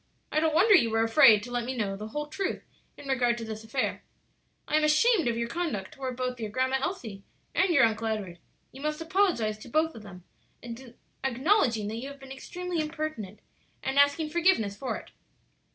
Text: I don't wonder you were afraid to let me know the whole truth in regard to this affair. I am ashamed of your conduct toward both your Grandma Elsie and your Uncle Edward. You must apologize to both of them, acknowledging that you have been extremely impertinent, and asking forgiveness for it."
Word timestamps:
I 0.31 0.39
don't 0.39 0.55
wonder 0.55 0.73
you 0.73 0.89
were 0.89 1.03
afraid 1.03 1.43
to 1.43 1.51
let 1.51 1.63
me 1.63 1.77
know 1.77 1.95
the 1.95 2.07
whole 2.07 2.25
truth 2.25 2.63
in 2.97 3.07
regard 3.07 3.37
to 3.37 3.45
this 3.45 3.63
affair. 3.63 4.03
I 4.67 4.75
am 4.75 4.83
ashamed 4.83 5.27
of 5.27 5.37
your 5.37 5.47
conduct 5.47 5.93
toward 5.93 6.17
both 6.17 6.39
your 6.39 6.49
Grandma 6.49 6.79
Elsie 6.81 7.21
and 7.53 7.69
your 7.71 7.83
Uncle 7.83 8.07
Edward. 8.07 8.39
You 8.71 8.81
must 8.81 8.99
apologize 8.99 9.59
to 9.59 9.69
both 9.69 9.93
of 9.93 10.01
them, 10.01 10.23
acknowledging 11.23 11.87
that 11.89 11.97
you 11.97 12.07
have 12.09 12.19
been 12.19 12.31
extremely 12.31 12.79
impertinent, 12.81 13.41
and 13.83 13.99
asking 13.99 14.31
forgiveness 14.31 14.75
for 14.75 14.97
it." 14.97 15.11